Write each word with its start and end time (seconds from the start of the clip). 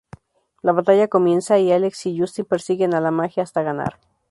La 0.63 0.71
batalla 0.71 1.07
comienza 1.07 1.59
y 1.59 1.71
Alex 1.71 2.07
y 2.07 2.17
Justin 2.17 2.45
persiguen 2.45 2.95
a 2.95 3.01
la 3.01 3.11
magia 3.11 3.43
hasta 3.43 3.61
ganar. 3.61 3.99